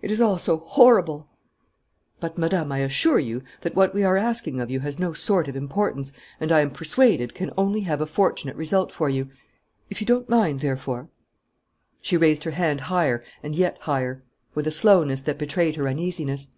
It 0.00 0.10
is 0.10 0.22
all 0.22 0.38
so 0.38 0.56
horrible" 0.56 1.28
"But, 2.18 2.38
Madame, 2.38 2.72
I 2.72 2.78
assure 2.78 3.18
you 3.18 3.42
that 3.60 3.74
what 3.74 3.92
we 3.92 4.04
are 4.04 4.16
asking 4.16 4.58
of 4.58 4.70
you 4.70 4.80
has 4.80 4.98
no 4.98 5.12
sort 5.12 5.48
of 5.48 5.54
importance 5.54 6.14
and, 6.40 6.50
I 6.50 6.60
am 6.60 6.70
persuaded, 6.70 7.34
can 7.34 7.50
only 7.58 7.82
have 7.82 8.00
a 8.00 8.06
fortunate 8.06 8.56
result 8.56 8.90
for 8.90 9.10
you. 9.10 9.28
If 9.90 10.00
you 10.00 10.06
don't 10.06 10.30
mind, 10.30 10.60
therefore" 10.60 11.10
She 12.00 12.16
raised 12.16 12.44
her 12.44 12.52
hand 12.52 12.80
higher 12.88 13.22
and 13.42 13.54
yet 13.54 13.76
higher, 13.82 14.22
with 14.54 14.66
a 14.66 14.70
slowness 14.70 15.20
that 15.20 15.36
betrayed 15.36 15.76
her 15.76 15.86
uneasiness. 15.88 16.48